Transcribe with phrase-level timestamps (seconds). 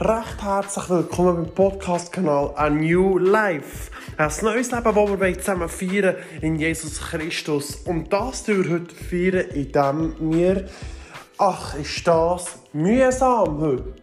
[0.00, 3.90] recht herzlich willkommen beim Podcast-Kanal A New Life.
[4.16, 7.76] Ein neues Leben, das wir zusammen feiern in Jesus Christus.
[7.84, 10.70] Und das tun wir heute feiern, indem wir.
[11.36, 13.94] Ach, ist das mühsam heute?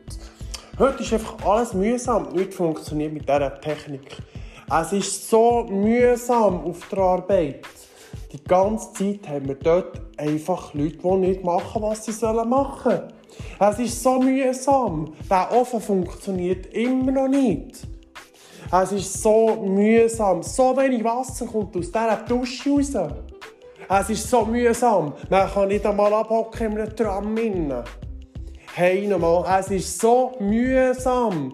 [0.77, 2.31] Heute ist einfach alles mühsam.
[2.31, 4.17] Nichts funktioniert mit dieser Technik.
[4.69, 7.65] Es ist so mühsam auf der Arbeit.
[8.33, 13.16] Die ganze Zeit haben wir dort einfach Leute, die nicht machen, was sie machen sollen.
[13.59, 15.13] Es ist so mühsam.
[15.29, 17.87] Der Ofen funktioniert immer noch nicht.
[18.71, 20.43] Es ist so mühsam.
[20.43, 22.93] So wenig Wasser kommt aus dieser Dusche raus.
[23.89, 25.13] Es ist so mühsam.
[25.29, 27.35] Man kann nicht einmal abhocken in einem Tram.
[28.75, 29.59] Hey, nochmal.
[29.59, 31.53] Es ist so mühsam.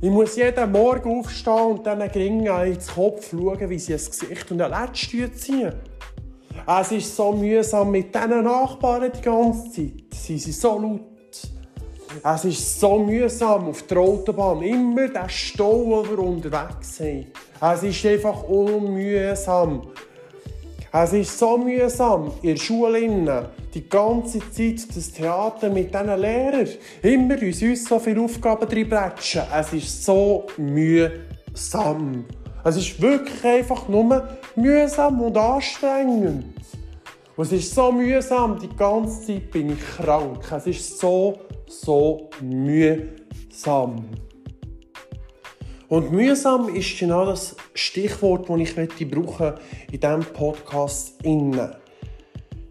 [0.00, 4.50] Ich muss jeden Morgen aufstehen und dann geringen ins Kopf schauen, wie sie das Gesicht
[4.50, 5.74] und den Letzten ziehen.
[6.66, 10.04] Es ist so mühsam mit diesen Nachbarn die ganze Zeit.
[10.12, 11.00] Sie sind so laut.
[12.24, 14.62] Es ist so mühsam auf der Autobahn.
[14.62, 17.26] Immer der Stau, wo wir unterwegs sind.
[17.60, 19.82] Es ist einfach unmühsam.
[20.92, 26.68] Es ist so mühsam in der Schule die ganze Zeit das Theater mit diesen Lehrern.
[27.02, 29.42] Immer uns so viele Aufgaben reinbretschen.
[29.54, 32.24] Es ist so mühsam.
[32.64, 36.44] Es ist wirklich einfach nur mühsam und anstrengend.
[37.36, 40.44] Und es ist so mühsam, die ganze Zeit bin ich krank.
[40.52, 44.04] Es ist so, so mühsam.
[45.88, 48.88] Und mühsam ist genau das Stichwort, das ich in
[49.90, 51.14] diesem Podcast.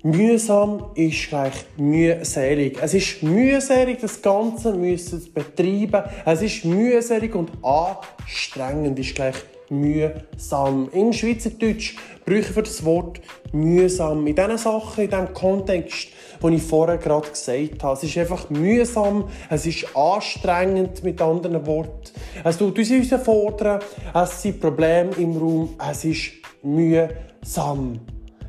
[0.03, 2.77] Mühsam ist gleich mühselig.
[2.81, 6.03] Es ist mühselig, das Ganze zu betreiben.
[6.25, 9.35] Es ist mühselig und anstrengend ist gleich
[9.69, 10.89] mühsam.
[10.91, 13.19] In Schweizerdeutsch brauche ich das Wort
[13.51, 14.25] mühsam.
[14.27, 16.09] In diesen Sachen, in diesem Kontext,
[16.41, 17.97] den ich vorher gerade gesagt habe.
[17.97, 22.11] Es ist einfach mühsam, es ist anstrengend, mit anderen Worten.
[22.43, 23.81] Es tut uns herausfordern,
[24.13, 26.31] es sind Probleme im Raum, es ist
[26.63, 27.99] mühsam.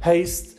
[0.04, 0.56] Heißt,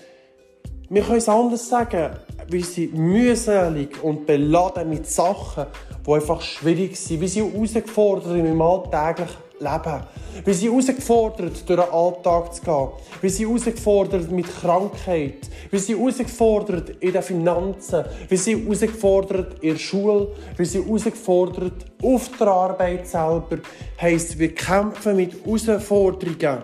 [0.90, 2.18] wir können es anders sagen,
[2.50, 5.68] wir sind mühselig und beladen mit Sachen,
[6.06, 7.22] die einfach schwierig sind.
[7.22, 10.04] Wir sind herausgefordert in meinem alltäglichen leben.
[10.44, 12.88] Wir sind herausgefordert, durch den Alltag zu gehen.
[13.22, 15.50] Wir sind herausgefordert mit Krankheit.
[15.70, 18.06] Wir sind herausgefordert in den Finanzen.
[18.28, 20.30] Wir sind herausgefordert in der Schule.
[20.58, 23.60] Wir sind herausgefordert auf der Arbeit selber.
[24.00, 26.64] Heisst, wir kämpfen mit Herausforderungen.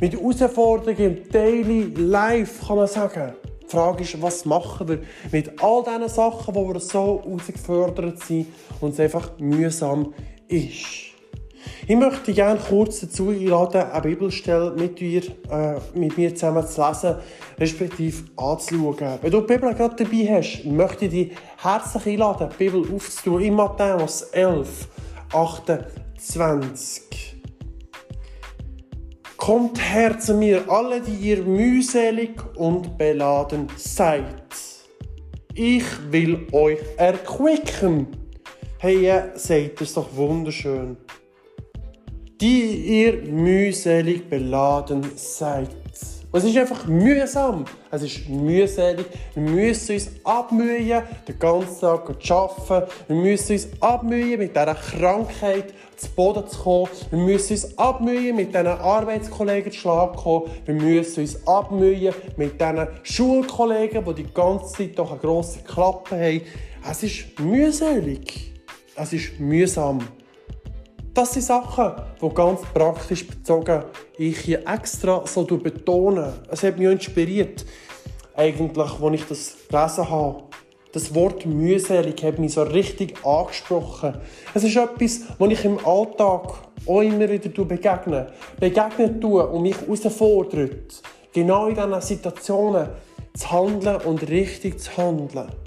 [0.00, 3.34] Mit Herausforderungen im Daily Life, kann man sagen.
[3.62, 4.98] Die Frage ist, was machen wir
[5.32, 8.48] mit all diesen Sachen, wo wir so herausgefordert sind
[8.80, 10.12] und es einfach mühsam
[10.48, 11.13] ist.
[11.86, 16.80] Ich möchte gerne kurz dazu einladen, eine Bibelstelle mit, dir, äh, mit mir zusammen zu
[16.80, 17.16] lesen,
[17.58, 19.18] respektive anzuschauen.
[19.20, 23.42] Wenn du die Bibel gerade dabei hast, möchte ich dich herzlich einladen, die Bibel aufzutun
[23.42, 24.88] in Matthäus 11,
[25.30, 27.36] 28.
[29.36, 34.24] Kommt her zu mir, alle, die ihr mühselig und beladen seid.
[35.52, 38.06] Ich will euch erquicken.
[38.78, 40.96] Hey, ihr seht es doch wunderschön
[42.40, 45.68] die ihr mühselig beladen seid.
[46.32, 47.64] es ist einfach mühsam.
[47.92, 49.06] Es ist mühselig.
[49.34, 52.90] Wir müssen uns abmühen, den ganzen Tag zu arbeiten.
[53.06, 56.88] Wir müssen uns abmühen, mit dieser Krankheit zu Boden zu kommen.
[57.10, 60.50] Wir müssen uns abmühen, mit diesen Arbeitskollegen zu Schlag kommen.
[60.64, 66.16] Wir müssen uns abmühen, mit diesen Schulkollegen, die die ganze Zeit doch eine grosse Klappe
[66.16, 66.40] haben.
[66.90, 68.52] Es ist mühselig.
[68.96, 70.00] Es ist mühsam.
[71.14, 73.84] Das sind Sachen, die ganz praktisch bezogen
[74.18, 76.32] ich hier extra so betone.
[76.50, 77.64] Es hat mich inspiriert,
[78.34, 80.42] eigentlich, als ich das gelesen habe.
[80.90, 84.16] Das Wort mühselig hat mich so richtig angesprochen.
[84.54, 86.52] Es ist etwas, was ich im Alltag
[86.84, 88.32] auch immer wieder begegne.
[88.58, 91.00] Begegnen tue und mich herausfordert,
[91.32, 92.88] genau in diesen Situationen
[93.34, 95.63] zu handeln und richtig zu handeln.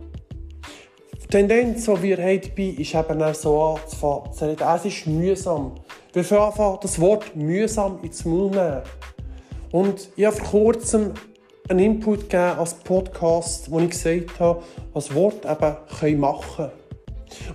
[1.27, 4.63] Die Tendenz, die wir haben dabei, ist eben so anzufangen zu reden.
[4.73, 5.73] Es ist mühsam.
[6.13, 8.81] Wir fangen das Wort mühsam ins Mund nehmen.
[9.73, 11.11] Und ich habe vor kurzem
[11.67, 14.63] einen Input gegeben als Podcast, wo ich gesagt habe,
[14.93, 16.71] was Wort eben machen können.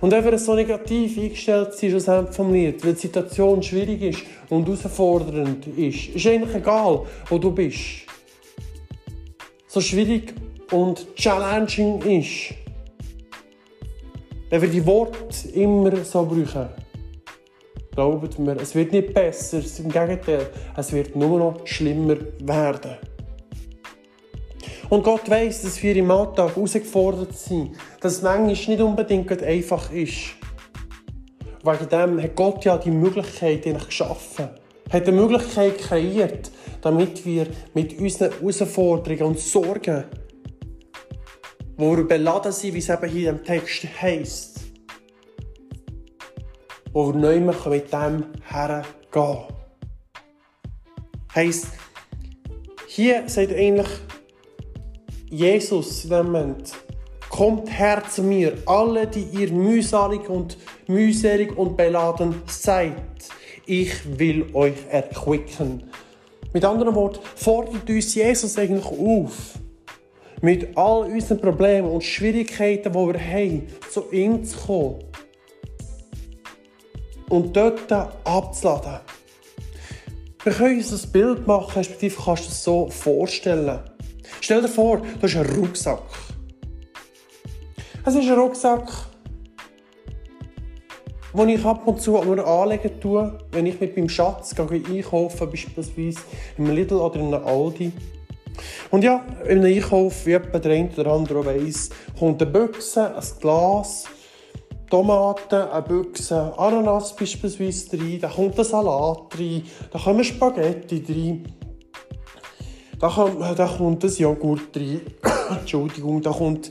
[0.01, 4.23] Und wenn wir so negativ eingestellt sind, schlussendlich vom Lied, weil die Situation schwierig ist
[4.51, 8.05] und herausfordernd ist, ist eigentlich egal, wo du bist.
[9.65, 10.35] So schwierig
[10.69, 12.53] und challenging ist,
[14.53, 16.69] wenn wir die Worte immer so brauchen,
[17.95, 20.45] glaubt mir, es wird nicht besser, im Gegenteil,
[20.77, 22.97] es wird nur noch schlimmer werden.
[24.89, 29.91] Und Gott weiß, dass wir im Alltag herausgefordert sind, dass es manchmal nicht unbedingt einfach
[29.91, 30.35] ist.
[31.63, 34.49] wegen dem hat Gott ja die Möglichkeit eigentlich geschaffen.
[34.91, 36.51] Hat eine Möglichkeit kreiert,
[36.83, 40.03] damit wir mit unseren Herausforderungen und Sorgen,
[41.77, 44.61] wo wir beladen sind, wie es eben hier im Text heisst,
[46.91, 49.43] wo wir neu mit dem hergehen.
[51.33, 51.67] Heisst,
[52.87, 53.87] hier sagt eigentlich
[55.29, 56.73] Jesus in dem Moment,
[57.29, 62.93] kommt her zu mir, alle, die ihr mühselig und mühselig und beladen seid.
[63.65, 65.89] Ich will euch erquicken.
[66.53, 69.57] Mit anderen Worten, fordert uns Jesus eigentlich auf,
[70.43, 74.95] mit all unseren Problemen und Schwierigkeiten, die wir haben, zu ihm zu kommen
[77.29, 78.99] und dort abzuladen.
[80.43, 83.79] Wir können uns ein Bild machen, respektive kannst du es so vorstellen.
[84.41, 86.03] Stell dir vor, du hast einen Rucksack.
[88.05, 88.91] Es ist ein Rucksack,
[91.33, 96.19] den ich ab und zu nur anlegen tue, wenn ich mit meinem Schatz einkaufe, beispielsweise
[96.57, 97.93] im Lidl oder in einem Aldi.
[98.91, 103.23] Und ja, im Einkauf, wie etwa der eine oder andere weiss, kommt eine Büchse, ein
[103.39, 104.05] Glas,
[104.89, 111.53] Tomaten, eine Büchse, Ananas beispielsweise rein, da kommt ein Salat rein, da kommen Spaghetti rein,
[112.99, 115.01] da kommt, da kommt ein Joghurt rein,
[115.59, 116.69] Entschuldigung, da kommt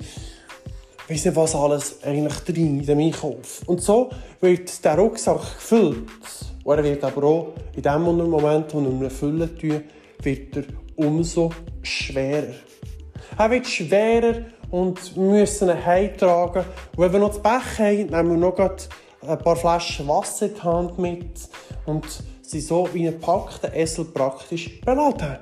[1.09, 3.63] ich weiß nicht, was alles eigentlich drin in dem Einkauf.
[3.67, 4.09] Und so
[4.41, 6.09] wird der Rucksack gefüllt.
[6.65, 9.51] Und er wird aber auch in dem Moment, wo wir ihn füllen
[10.23, 10.63] wird er
[10.97, 11.51] umso
[11.83, 12.55] schwerer.
[13.39, 16.65] Er wird schwerer und müssen ihn heimtragen.
[16.97, 20.55] Und wenn wir noch das Becher haben, nehmen wir noch ein paar Flaschen Wasser in
[20.55, 21.49] die Hand mit
[21.87, 22.05] und
[22.43, 25.39] sind so wie ein gepackter Essel praktisch beladen.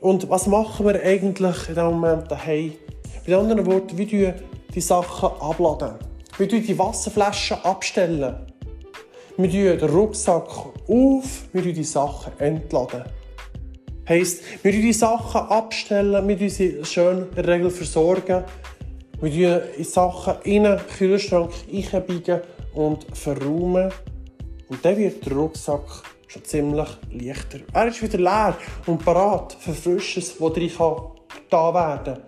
[0.00, 2.72] Und was machen wir eigentlich in diesem Moment daheim?
[3.26, 4.34] Mit anderen Worten, wie wir
[4.74, 5.94] die Sachen abladen.
[6.36, 8.46] Wir die Wasserflaschen abstellen.
[9.36, 10.48] Wir den Rucksack
[10.88, 13.04] auf, wir die Sachen entladen.
[14.08, 18.42] Heisst, wir die Sachen abstellen, wir sie schön in der Regel versorgen.
[19.20, 22.40] Wir die Sachen in den Kühlschrank einbiegen
[22.72, 23.92] und verräumen.
[24.68, 25.82] Und dann wird der Rucksack
[26.26, 27.58] schon ziemlich leichter.
[27.74, 28.56] Er ist wieder leer
[28.86, 30.70] und parat für Frisches, das drin
[31.50, 32.24] da werden kann.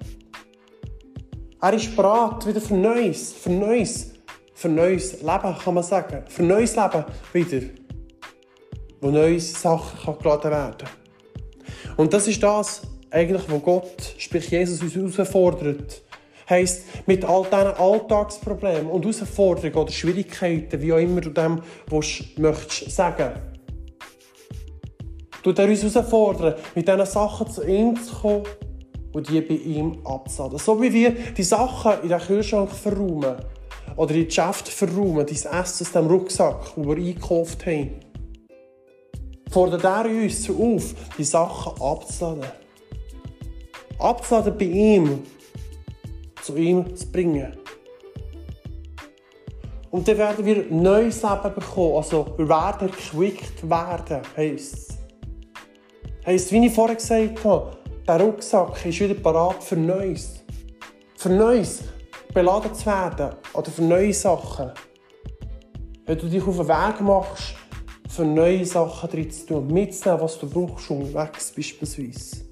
[1.62, 4.12] Er ist bereit wieder für Neues, für Neues,
[4.53, 6.25] für neues Leben, kann man sagen.
[6.29, 7.67] Für neues Leben wieder.
[9.00, 11.00] Wo neue Sachen geladen werden kann.
[12.00, 12.81] Und das ist das,
[13.11, 16.00] eigentlich, wo Gott, sprich Jesus, uns herausfordert.
[16.49, 21.61] Heißt, mit all diesen Alltagsproblemen und Herausforderungen oder Schwierigkeiten, wie auch immer du dem
[22.38, 23.32] möchtest sagen.
[25.43, 28.44] Du er uns herausfordern, mit diesen Sachen zu ihm zu kommen
[29.12, 30.56] und die bei ihm abzahlen.
[30.56, 33.37] So wie wir die Sachen in den Kühlschrank verräumen
[33.97, 38.10] oder in die Geschäfte verräumen, dein Essen aus dem Rucksack, den wir eingekauft haben,
[39.50, 42.50] fordert er uns auf, die Sachen abzuladen.
[43.99, 45.23] Abzuladen bei ihm,
[46.43, 47.56] zu ihm zu bringen.
[49.91, 51.97] Und dann werden wir ein neues Leben bekommen.
[51.97, 54.88] Also, wir werden erquickt werden, heisst es.
[56.25, 57.76] Heisst, wie ich vorher gesagt habe,
[58.06, 60.44] der Rucksack ist wieder parat für Neues.
[61.17, 61.82] Für Neues
[62.33, 64.71] beladen zu werden oder für neue Sachen.
[66.07, 67.54] Wenn du dich auf den Weg machst,
[68.11, 72.45] für neue Sachen drin zu tun, mitzunehmen, was du brauchst, unterwegs beispielsweise.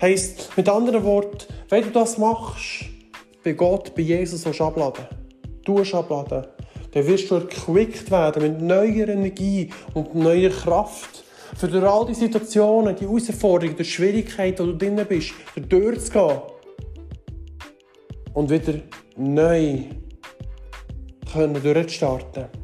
[0.00, 2.86] Heisst, mit anderen Worten, wenn du das machst,
[3.44, 5.04] bei Gott, bei Jesus abladen,
[5.64, 6.46] du abladen,
[6.92, 11.24] dann wirst du erquickt werden mit neuer Energie und neuer Kraft
[11.56, 15.32] für durch all die Situationen, die Herausforderungen, die Schwierigkeiten, wo du drin bist,
[15.68, 16.40] durchzugehen.
[18.32, 18.80] Und wieder
[19.16, 19.84] neu
[21.32, 22.63] können durchstarten.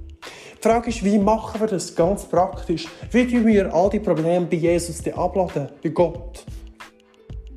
[0.62, 2.86] Die Frage ist, wie machen wir das ganz praktisch?
[3.10, 6.44] Wie tun wir all die Probleme bei Jesus abladen, bei Gott?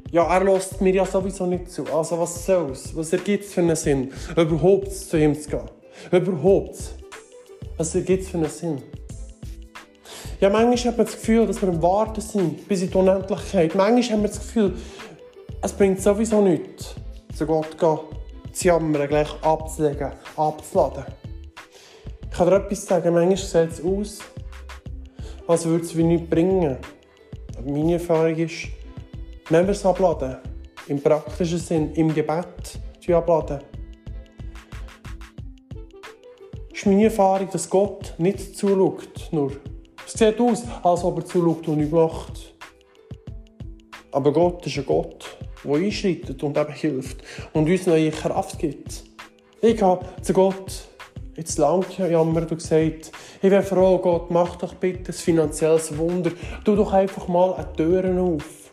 [0.09, 1.83] Ja, er lässt mir ja sowieso nicht zu.
[1.93, 2.95] Also was soll's?
[2.95, 5.69] Was ergibt es für einen Sinn, überhaupt zu ihm zu gehen?
[6.11, 6.77] Überhaupt.
[7.75, 8.81] Was ergibt es für einen Sinn?
[10.39, 13.75] Ja, manchmal hat man das Gefühl, dass wir im Warten sind, bis in die Unendlichkeit.
[13.75, 14.77] Manchmal haben wir das Gefühl,
[15.61, 16.95] es bringt sowieso nichts,
[17.35, 17.99] zu Gott gehen,
[18.53, 21.03] zu jammern, gleich abzulegen, abzuladen.
[22.33, 24.19] Ich kann dir etwas sagen, manchmal sieht es aus,
[25.47, 26.77] als würde es wie nichts bringen.
[27.55, 28.69] Aber meine Erfahrung ist,
[29.49, 30.37] wenn wir es abladen,
[30.87, 33.59] im praktischen Sinn, im Gebet abladen,
[36.73, 39.51] ist meine Erfahrung, dass Gott nicht zuschaut, nur
[40.03, 42.55] es sieht aus, als ob er zuschaut und nichts macht.
[44.11, 47.17] Aber Gott ist ein Gott, der einschreitet und eben hilft
[47.53, 49.03] und uns neue Kraft gibt.
[49.61, 50.92] Ich gehe zu Gott
[51.35, 53.11] jetzt lang gejammert und gesagt,
[53.41, 56.31] ich wäre froh, Gott, mach doch bitte ein finanzielles Wunder.
[56.63, 58.63] Tu doch einfach mal eine Türen auf.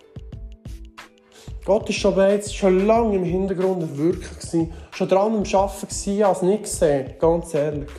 [1.65, 2.15] Gott ist schon
[2.51, 7.55] schon lange im Hintergrund am Wirken schon dran am Arbeiten gewesen, als nicht gesehen, ganz
[7.55, 7.91] ehrlich.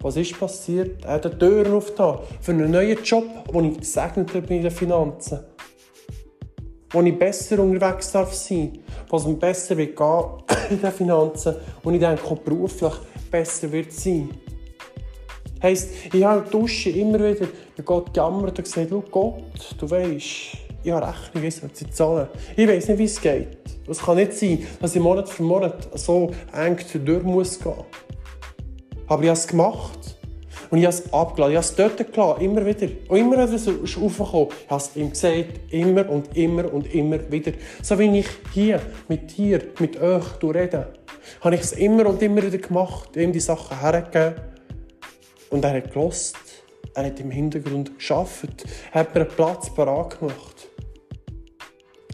[0.00, 1.04] Was ist passiert?
[1.04, 4.70] Er hat die Türen aufgetan für einen neuen Job, wo ich gesegnet bin in den
[4.70, 5.40] Finanzen.
[6.90, 8.78] Wo ich besser unterwegs darf sein,
[9.10, 10.24] es mir besser wird gehen
[10.70, 12.92] in den Finanzen und ich denke, auch beruflich
[13.30, 14.30] besser wird sein.
[15.62, 20.16] Heisst, ich habe in Dusche immer wieder bei Gott gejammert und gesagt, Gott, du weißt,
[20.84, 22.28] ich habe Rechnung, ich soll sie zahlen.
[22.56, 23.58] Ich weiß nicht, wie es geht.
[23.88, 27.72] Es kann nicht sein, dass ich Monat für Monat so eng durch muss gehen.
[29.08, 30.15] Aber ich habe es gemacht.
[30.70, 31.52] Und ich habe es abgeladen.
[31.52, 32.88] Ich habe es dort gelassen, immer wieder.
[33.08, 34.48] Und immer wieder so ist aufgekommen.
[34.64, 37.52] Ich habe es ihm gesagt, immer und immer und immer wieder.
[37.82, 40.92] So wie ich hier mit dir, mit euch rede,
[41.40, 44.34] habe ich es immer und immer wieder gemacht, ihm die Sachen hergegeben.
[45.50, 46.36] Und er hat gelost.
[46.94, 48.64] Er hat im Hintergrund geschafft.
[48.92, 50.68] Hat mir einen Platz parat gemacht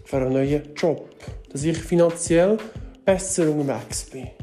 [0.05, 1.09] für einen neuen Job.
[1.51, 2.59] Dass ich finanziell
[3.05, 4.42] besser unterwegs bin.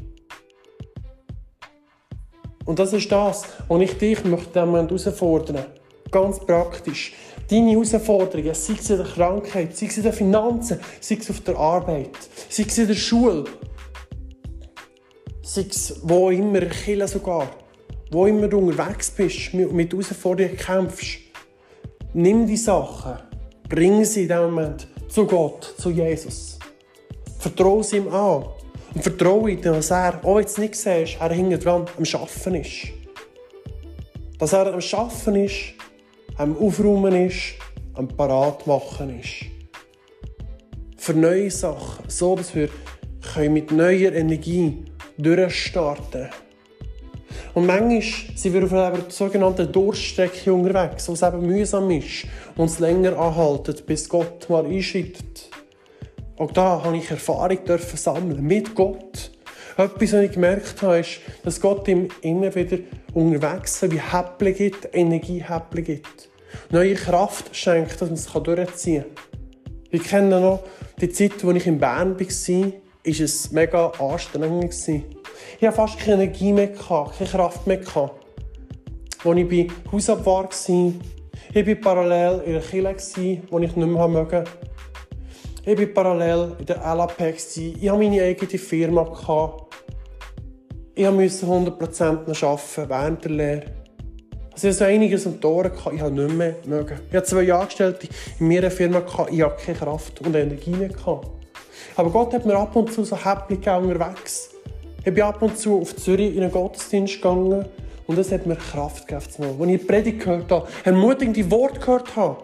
[2.70, 5.64] Und das ist das, was ich dich möchte herausfordern
[6.12, 7.14] Ganz praktisch.
[7.50, 11.40] Deine Herausforderungen, sei es in der Krankheit, sei es in den Finanzen, sei es auf
[11.40, 12.16] der Arbeit,
[12.48, 13.42] sei es in der Schule,
[15.42, 17.48] sei es wo immer, Kille sogar,
[18.12, 21.18] wo immer du unterwegs bist, mit Herausforderungen kämpfst.
[22.12, 23.18] Nimm die Sachen,
[23.68, 26.56] bring sie in diesem Moment zu Gott, zu Jesus.
[27.40, 28.44] Vertraue ihm an.
[28.94, 32.88] Und vertraue ihm, dass er, auch jetzt nicht siehst, er hinten dran am Arbeiten ist.
[34.38, 35.74] Dass er am Arbeiten ist,
[36.36, 37.54] am Aufräumen ist,
[37.94, 39.46] am Parat machen ist.
[40.96, 42.68] Für neue Sachen, so dass wir
[43.48, 44.84] mit neuer Energie
[45.18, 46.30] durchstarten können.
[47.54, 48.02] Und manchmal
[48.36, 53.84] sind wir auf einer sogenannten Durststrecke unterwegs, was eben mühsam ist und es länger anhaltet,
[53.86, 55.50] bis Gott mal einschreitet.
[56.40, 59.30] Auch da habe ich Erfahrung dürfen sammeln mit Gott.
[59.76, 62.78] Etwas, was ich gemerkt habe, ist, dass Gott ihm immer wieder
[63.12, 66.30] unterwegs wie Häppchen gibt, Energiehäppchen gibt.
[66.70, 69.24] Neue Kraft schenkt, dass man es durchziehen kann.
[69.90, 70.60] Ich kenne noch
[70.98, 72.72] die Zeit, als ich in Bern war, war
[73.04, 74.72] es mega anstrengend.
[74.72, 77.80] Ich hatte fast keine Energie mehr, keine Kraft mehr.
[77.80, 80.94] Als ich bei Hausabwahr war,
[81.52, 84.44] ich war parallel in der Kirche, wo ich nicht mehr mögen.
[85.64, 87.20] Ich war parallel in der LAP.
[87.20, 89.56] Ich hatte meine eigene Firma.
[90.94, 93.62] Ich musste 100% arbeiten während der Lehre.
[94.52, 96.98] Also ich hatte einiges um die Ohren, ich habe nicht mehr mögen.
[97.08, 100.90] Ich hatte zwei Angestellte in meiner Firma, ich hatte keine Kraft und Energie mehr.
[101.96, 104.50] Aber Gott hat mir ab und zu so Häppchen unterwegs
[105.02, 107.64] ich bin ab und zu auf Zürich in einen Gottesdienst gegangen
[108.06, 109.24] und es hat mir Kraft gegeben.
[109.58, 112.36] Als ich die Predigt gehört habe, ermutigende Worte gehört habe,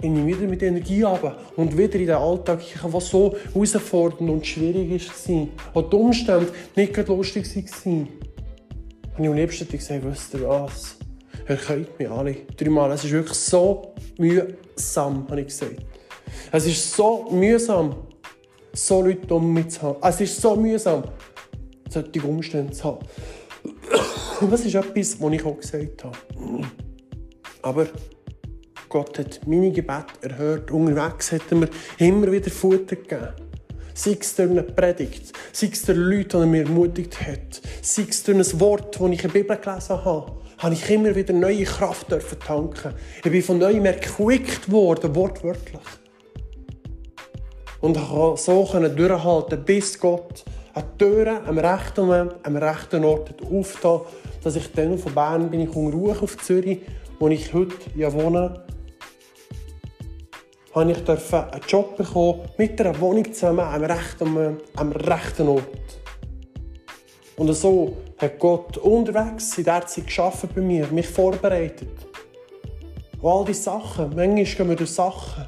[0.00, 4.46] bin ich wieder mit Energie runter und wieder in den Alltag, was so herausfordernd und
[4.46, 5.48] schwierig war.
[5.74, 8.08] Wo die Umstände nicht lustig waren.
[9.16, 10.96] Und ich am liebsten gesagt, wisst ihr was?
[11.48, 12.34] Ihr könnt mich alle.
[12.56, 12.92] Dreimal.
[12.92, 15.76] Es ist wirklich so mühsam, habe ich gesagt.
[16.52, 17.94] Es ist so mühsam,
[18.72, 19.98] so Leute um mich zu haben.
[20.02, 21.04] Es ist so mühsam,
[21.88, 23.06] solche Umstände zu haben.
[24.40, 26.16] Und das ist etwas, was ich auch gesagt habe.
[27.62, 27.86] Aber
[28.88, 30.70] Gott hat meine Gebete erhört.
[30.70, 33.28] Unterwegs hat er mir immer wieder Futter gegeben.
[33.94, 38.22] Sei es durch eine Predigt, sei es durch Leute, die mir ermutigt hat, sei es
[38.22, 41.64] durch ein Wort, das ich in der Bibel gelesen habe, habe ich immer wieder neue
[41.64, 42.08] Kraft
[42.46, 42.92] tanken.
[43.24, 45.80] Ich bin von neuem erquickt worden, wortwörtlich.
[47.80, 54.00] Und konnte so durchhalten, bis Gott eine Tür am rechten Moment, am rechten Ort aufgetan,
[54.44, 56.80] dass ich dann von Bern bin ich Ruhe auf Zürich,
[57.18, 58.65] wo ich heute ja wohne,
[60.76, 65.64] habe ich einen Job bekommen mit einer Wohnung zusammen am rechten am rechten Ort.
[67.36, 71.88] Und so hat Gott unterwegs in der Zeit geschaffen bei mir, mich vorbereitet.
[73.20, 75.44] Und all diese Sachen, manchmal gehen wir durch Sachen,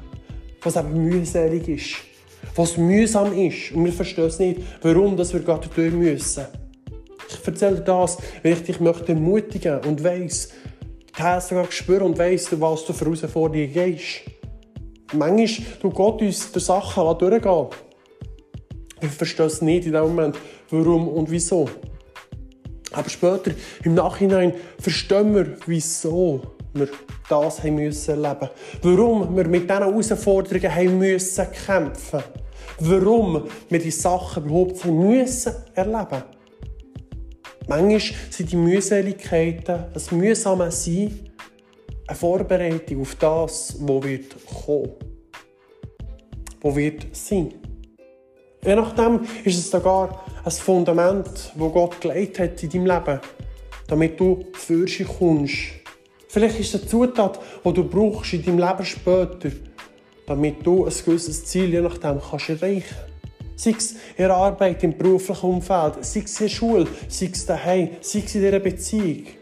[0.61, 2.09] was eben mühselig ist
[2.55, 3.71] was mühsam ist.
[3.71, 6.45] Und wir verstehen es nicht, warum dass wir gerade durch müssen.
[7.29, 10.49] Ich erzähle das, weil ich dich möchte ermutigen und weiss,
[11.17, 14.21] die sogar spüren und weiss, was du für Herausforderungen gehst.
[15.13, 17.67] Manchmal tut Gott uns durch Sachen durchgehen.
[18.99, 20.37] Wir verstehen es nicht in dem Moment,
[20.69, 21.69] warum und wieso.
[22.91, 23.51] Aber später,
[23.83, 26.41] im Nachhinein, verstehen wir, wieso
[26.73, 26.89] wir
[27.27, 28.49] das haben müssen erleben
[28.81, 32.23] Warum wir mit diesen Herausforderungen haben müssen kämpfen
[32.79, 36.23] warum wir die Sachen überhaupt müssen erleben
[37.67, 41.28] Manchmal sind die Mühseligkeiten, das mühsame Sein,
[42.09, 44.35] eine Vorbereitung auf das, was wird
[44.65, 44.93] kommen.
[46.61, 47.53] Was wird sein.
[48.65, 53.19] Je nachdem ist es sogar ein Fundament, das Gott gelegt hat in deinem Leben,
[53.87, 55.57] damit du Fürche kommst.
[56.27, 59.51] Vielleicht ist es eine Zutat, die du brauchst in deinem Leben später,
[60.25, 63.09] damit du ein gewisses Ziel je nachdem kannst erreichen kannst.
[63.55, 67.45] Sei es in der Arbeit, im beruflichen Umfeld, sei es in der Schule, sei es
[67.45, 69.38] daheim, sei es in dieser Beziehung.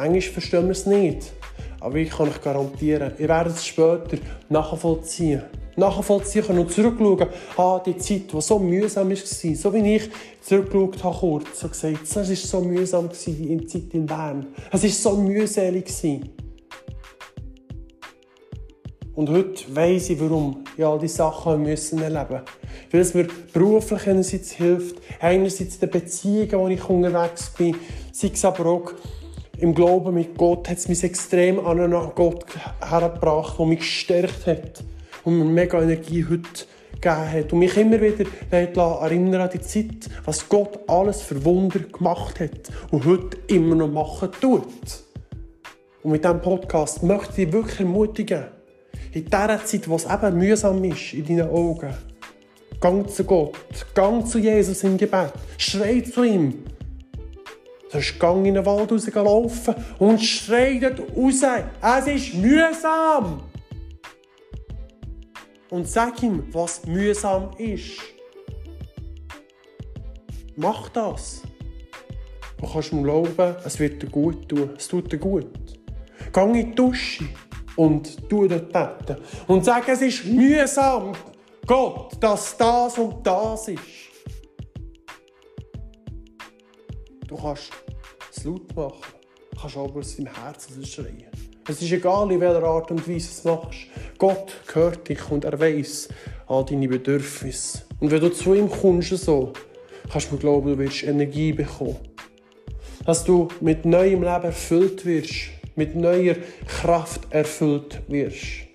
[0.00, 1.30] Manchmal verstehen wir es nicht,
[1.78, 4.16] aber ich kann euch garantieren, ihr werdet es später
[4.48, 5.42] nachvollziehen
[5.76, 7.28] nachvollziehen können und zurückschauen,
[7.58, 11.98] ah, die Zeit, die so mühsam war, so wie ich zurückgeschaut habe kurz und gesagt,
[12.02, 14.46] es war so mühsam in der Zeit in Bern.
[14.72, 15.86] Es war so mühselig.
[19.14, 22.44] Und heute weiss ich, warum ich all diese Sachen müssen erleben musste.
[22.90, 27.76] Weil es mir beruflich einerseits hilft, einerseits in den Beziehungen, wo ich unterwegs bin,
[28.12, 28.92] sei es aber auch
[29.60, 32.46] im Glauben mit Gott, hat es mich extrem an Gott
[32.80, 34.84] hergebracht, der mich gestärkt hat
[35.24, 37.52] und mir mega Energie heute gegeben hat.
[37.52, 42.70] Und mich immer wieder erinnern an die Zeit, was Gott alles für Wunder gemacht hat
[42.90, 44.66] und heute immer noch machen tut.
[46.02, 48.44] Und mit diesem Podcast möchte ich dich wirklich ermutigen,
[49.12, 51.92] in dieser Zeit, wo es eben mühsam ist in deinen Augen,
[52.80, 53.56] gang zu Gott,
[53.94, 56.64] gang zu Jesus im Gebet, schrei zu ihm.
[57.90, 61.42] Sonst gang in den Wald rauslaufen und schrei dort raus.
[61.82, 63.42] Es ist mühsam
[65.70, 67.98] und sag ihm, was mühsam ist.
[70.56, 71.42] Mach das.
[72.58, 74.70] Du kannst mir glauben, es wird dir gut tun.
[74.76, 75.48] Es tut dir gut.
[76.32, 77.24] Geh in die Dusche
[77.76, 79.22] und tu dort beten.
[79.46, 81.12] Und sag, es ist mühsam,
[81.66, 83.80] Gott, dass das und das ist.
[87.26, 87.70] Du kannst
[88.30, 89.14] es laut machen.
[89.50, 91.26] Du kannst aber aus deinem Herzen schreien.
[91.68, 93.78] Es ist egal, in welcher Art und Weise du es machst.
[94.18, 96.08] Gott hört dich und er weiß
[96.46, 97.82] all deine Bedürfnisse.
[98.00, 99.52] Und wenn du zu ihm kommst, so,
[100.10, 101.96] kannst du mir glauben, du wirst Energie bekommen.
[103.04, 108.68] Dass du mit neuem Leben erfüllt wirst, mit neuer Kraft erfüllt wirst.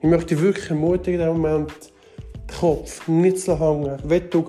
[0.00, 1.92] Ich möchte dich wirklich ermutigen, in diesem Moment
[2.48, 4.46] den Kopf nicht zu hängen, wenn du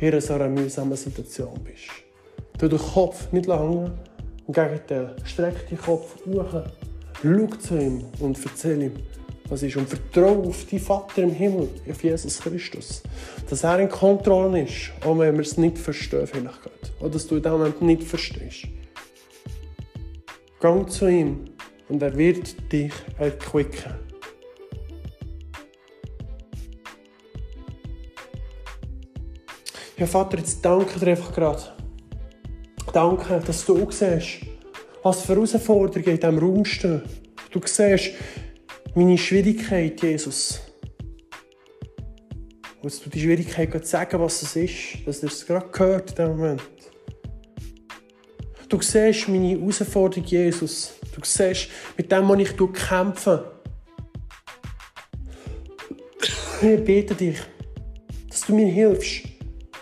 [0.00, 2.03] in so einer mühsamen Situation bist.
[2.64, 3.92] Du den Kopf nicht hängen,
[4.48, 6.62] im Gegenteil, streck den Kopf hoch,
[7.22, 8.92] schau zu ihm und erzähl ihm,
[9.50, 9.76] was ist.
[9.76, 13.02] Und vertraue auf deinen Vater im Himmel, auf Jesus Christus.
[13.50, 16.58] Dass er in Kontrolle ist, auch wenn wir es nicht verstehen vielleicht.
[17.00, 18.66] Oder dass du in dem Moment nicht verstehst.
[20.58, 21.44] Gang zu ihm
[21.90, 23.92] und er wird dich erquicken.
[29.98, 31.74] Ja, Vater, jetzt danke dir einfach gerade
[32.94, 34.46] Danke, dass du auch siehst,
[35.02, 37.02] was für Herausforderungen in diesem Raum stehen.
[37.50, 38.12] Du siehst
[38.94, 40.60] meine Schwierigkeit, Jesus.
[42.80, 46.14] Und dass du die Schwierigkeit sagen, was es ist, dass du es gerade gehört in
[46.14, 46.62] diesem Moment.
[48.68, 50.94] Du siehst meine Herausforderung, Jesus.
[51.12, 53.60] Du siehst, mit dem, was ich kämpfe.
[56.62, 57.38] Ich bete dich,
[58.28, 59.33] dass du mir hilfst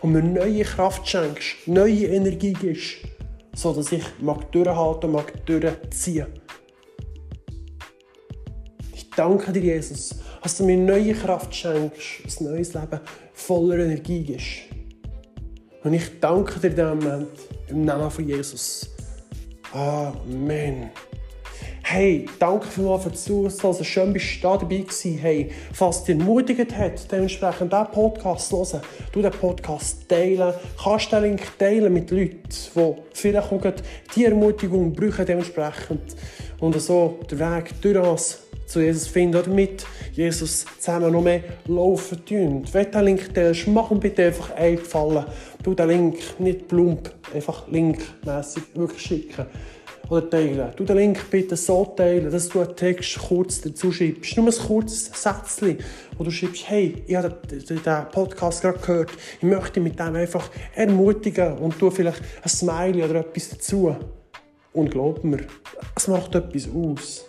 [0.03, 2.97] und mir neue Kraft schenkst, neue Energie gibst,
[3.55, 6.27] so dass ich mag durchhalten, mag durchziehen.
[8.95, 13.01] Ich danke dir, Jesus, dass du mir neue Kraft schenkst, ein neues Leben
[13.33, 14.73] voller Energie gibst.
[15.85, 17.29] Und ich danke dir in diesem Moment
[17.69, 18.89] im Namen von Jesus.
[19.73, 20.91] Amen.
[21.95, 23.85] Hey, danke vielmals für Zuhören.
[23.85, 25.19] Schön, bist du da dabei gewesen.
[25.19, 28.81] Hey, falls dich ermutigt hat, dementsprechend diesen Podcast zu hören,
[29.13, 33.73] du den Podcast teilen, kannst den Link teilen mit Leuten, die vielleicht auch
[34.17, 36.17] die Ermutigung brauchen dementsprechend
[36.61, 41.43] und so den Weg durch das zu Jesus finden oder mit Jesus zusammen noch mehr
[41.67, 42.65] laufen tun.
[42.73, 45.27] Wenn du den Link teilst, mach ihn bitte einfach einfallen.
[45.63, 49.45] Du den Link nicht plump, einfach linkmässig wirklich schicken
[50.13, 50.73] oder teilen.
[50.77, 54.37] Du den Link bitte so teilen, dass du einen Text kurz dazu schreibst.
[54.37, 55.79] Nur ein kurzes Sätzchen,
[56.19, 57.81] wo du schreibst, hey, ich habe den
[58.13, 63.21] Podcast gerade gehört, ich möchte mit dem einfach ermutigen und tu vielleicht ein Smiley oder
[63.21, 63.97] etwas dazu.
[64.75, 65.47] Und glaub mir,
[65.97, 67.25] es macht etwas aus.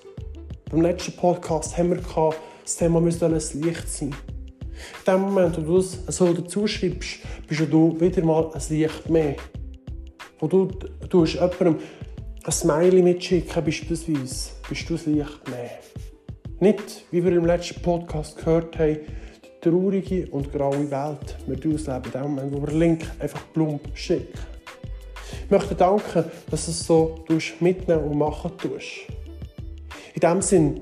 [0.70, 4.10] Beim letzten Podcast haben wir gehabt, das Thema müsste ein Licht sein.
[4.10, 9.10] In dem Moment, wo du es so dazu schreibst, bist du wieder mal ein Licht
[9.10, 9.36] mehr.
[10.40, 10.68] Wo du,
[11.08, 11.78] du jemandem
[12.46, 15.80] ein Smiley mitschicken beispielsweise, bist du das Licht mehr.
[16.60, 18.98] Nicht, wie wir im letzten Podcast gehört haben,
[19.44, 23.82] die traurige und graue Welt wir ausleben, in dem Moment, wo wir Link einfach plump
[23.94, 24.40] schicken.
[25.46, 27.24] Ich möchte danken, dass du es so
[27.62, 29.08] mitnehmen und machen tust.
[30.14, 30.82] In diesem Sinne,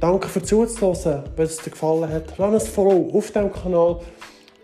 [0.00, 2.38] danke für zuzuhören, wenn es dir gefallen hat.
[2.38, 4.00] Lass ein Follow auf diesem Kanal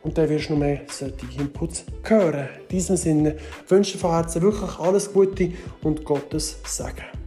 [0.03, 2.49] und dann wirst du noch mehr solche Inputs hören.
[2.63, 3.37] In diesem Sinne
[3.69, 7.22] wünsche ich von Herzen wirklich alles Gute und Gottes Segen.